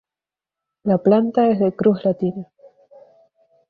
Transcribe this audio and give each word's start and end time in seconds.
La 0.83 0.97
planta 0.97 1.47
es 1.51 1.59
de 1.59 1.75
cruz 1.75 2.03
latina. 2.03 2.47